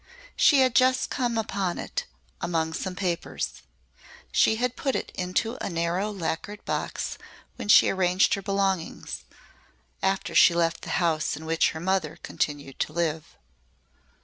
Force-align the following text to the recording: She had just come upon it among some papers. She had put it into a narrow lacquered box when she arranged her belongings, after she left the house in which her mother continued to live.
She 0.35 0.61
had 0.61 0.73
just 0.73 1.11
come 1.11 1.37
upon 1.37 1.77
it 1.77 2.07
among 2.41 2.73
some 2.73 2.95
papers. 2.95 3.61
She 4.31 4.55
had 4.55 4.75
put 4.75 4.95
it 4.95 5.11
into 5.13 5.59
a 5.63 5.69
narrow 5.69 6.09
lacquered 6.09 6.65
box 6.65 7.19
when 7.55 7.67
she 7.67 7.87
arranged 7.87 8.33
her 8.33 8.41
belongings, 8.41 9.21
after 10.01 10.33
she 10.33 10.55
left 10.55 10.81
the 10.81 10.89
house 10.97 11.37
in 11.37 11.45
which 11.45 11.69
her 11.69 11.79
mother 11.79 12.17
continued 12.23 12.79
to 12.79 12.93
live. 12.93 13.37